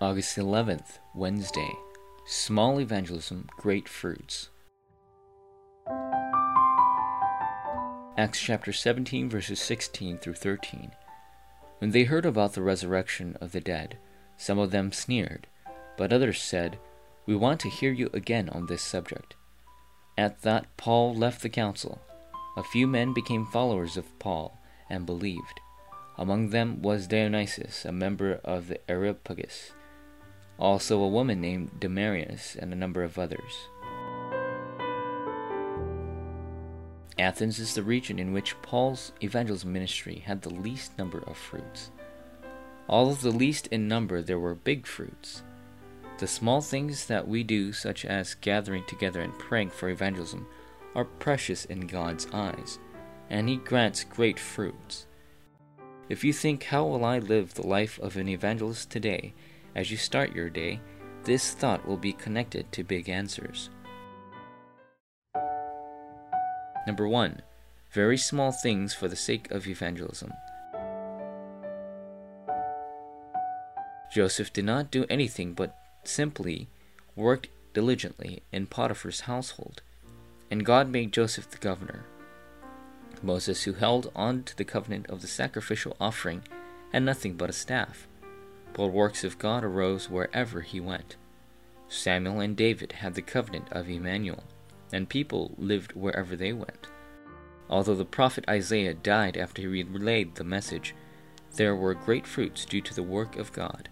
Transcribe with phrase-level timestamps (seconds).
[0.00, 1.72] August 11th, Wednesday.
[2.24, 4.48] Small Evangelism, Great Fruits.
[8.16, 10.92] Acts chapter 17, verses 16 through 13.
[11.78, 13.98] When they heard about the resurrection of the dead,
[14.36, 15.48] some of them sneered,
[15.96, 16.78] but others said,
[17.26, 19.34] We want to hear you again on this subject.
[20.16, 22.00] At that, Paul left the council.
[22.56, 25.58] A few men became followers of Paul and believed.
[26.16, 29.72] Among them was Dionysius, a member of the Areopagus,
[30.58, 33.68] also a woman named Damaris, and a number of others.
[37.18, 41.90] Athens is the region in which Paul's evangelism ministry had the least number of fruits.
[42.88, 45.42] Although the least in number, there were big fruits.
[46.18, 50.46] The small things that we do, such as gathering together and praying for evangelism,
[50.94, 52.78] are precious in God's eyes,
[53.28, 55.06] and He grants great fruits.
[56.08, 59.34] If you think, How will I live the life of an evangelist today?
[59.78, 60.80] As you start your day,
[61.22, 63.70] this thought will be connected to big answers.
[66.84, 67.42] Number 1.
[67.92, 70.32] Very small things for the sake of evangelism.
[74.12, 76.66] Joseph did not do anything but simply
[77.14, 79.82] worked diligently in Potiphar's household,
[80.50, 82.04] and God made Joseph the governor.
[83.22, 86.42] Moses, who held on to the covenant of the sacrificial offering,
[86.92, 88.08] had nothing but a staff,
[88.72, 91.16] but works of God arose wherever he went.
[91.88, 94.44] Samuel and David had the covenant of Emmanuel
[94.92, 96.88] and people lived wherever they went.
[97.68, 100.94] Although the prophet Isaiah died after he relayed the message,
[101.56, 103.88] there were great fruits due to the work of God.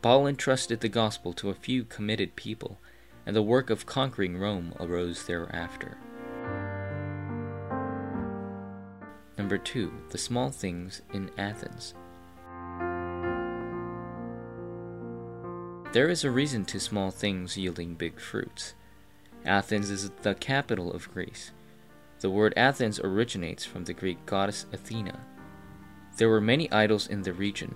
[0.00, 2.78] Paul entrusted the gospel to a few committed people,
[3.26, 5.98] and the work of conquering Rome arose thereafter.
[9.36, 9.92] Number 2.
[10.10, 11.94] The small things in Athens.
[15.92, 18.74] There is a reason to small things yielding big fruits.
[19.46, 21.52] Athens is the capital of Greece.
[22.20, 25.18] The word Athens originates from the Greek goddess Athena.
[26.18, 27.74] There were many idols in the region.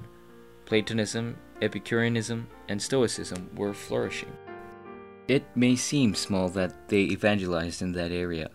[0.66, 4.36] Platonism, Epicureanism, and Stoicism were flourishing.
[5.26, 8.50] It may seem small that they evangelized in that area,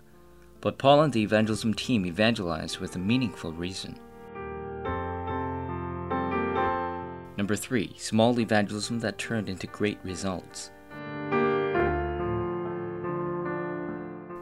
[0.62, 4.00] but Paul and the evangelism team evangelized with a meaningful reason.
[7.38, 7.94] Number 3.
[7.98, 10.72] Small evangelism that turned into great results.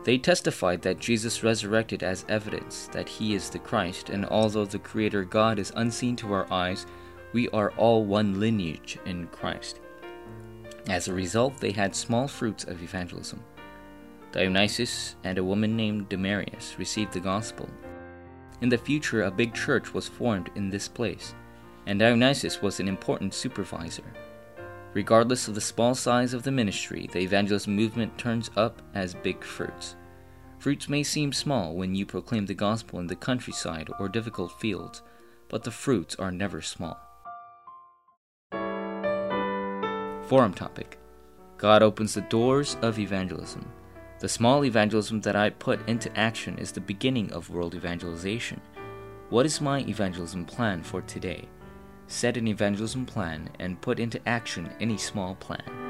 [0.06, 4.80] They testified that Jesus resurrected as evidence that he is the Christ, and although the
[4.80, 6.86] Creator God is unseen to our eyes,
[7.34, 9.82] we are all one lineage in Christ.
[10.88, 13.44] As a result, they had small fruits of evangelism.
[14.32, 17.68] Dionysius and a woman named Damaris received the gospel.
[18.62, 21.34] In the future, a big church was formed in this place,
[21.86, 24.04] and Dionysius was an important supervisor.
[24.94, 29.44] Regardless of the small size of the ministry, the evangelist movement turns up as big
[29.44, 29.96] fruits.
[30.58, 35.02] Fruits may seem small when you proclaim the gospel in the countryside or difficult fields,
[35.50, 36.98] but the fruits are never small.
[40.28, 40.98] Forum topic
[41.58, 43.72] God opens the doors of evangelism.
[44.20, 48.62] The small evangelism that I put into action is the beginning of world evangelization.
[49.30, 51.48] What is my evangelism plan for today?
[52.08, 55.85] Set an evangelism plan, and put into action any small plan.